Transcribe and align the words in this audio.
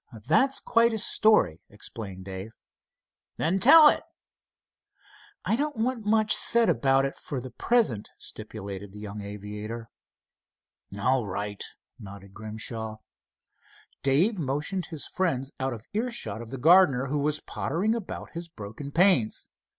"That's 0.27 0.59
quite 0.59 0.93
a 0.93 0.97
story," 0.97 1.61
explained 1.69 2.25
Dave. 2.25 2.53
"Then 3.37 3.59
tell 3.59 3.87
it." 3.87 4.01
"I 5.45 5.55
don't 5.55 5.75
want 5.77 6.07
much 6.07 6.33
said 6.35 6.69
about 6.69 7.05
it 7.05 7.15
for 7.17 7.39
the 7.39 7.51
present," 7.51 8.09
stipulated 8.17 8.93
the 8.93 8.99
young 8.99 9.21
aviator. 9.21 9.91
"All 10.99 11.27
right," 11.27 11.63
nodded 11.99 12.33
Grimshaw. 12.33 12.97
Dave 14.01 14.39
motioned 14.39 14.87
his 14.87 15.07
friends 15.07 15.51
out 15.59 15.71
of 15.71 15.85
earshot 15.93 16.41
of 16.41 16.49
the 16.49 16.57
gardener, 16.57 17.05
who 17.05 17.19
was 17.19 17.39
pottering 17.39 17.93
about 17.93 18.31
his 18.33 18.47
broken 18.49 18.91
panes. 18.91 19.49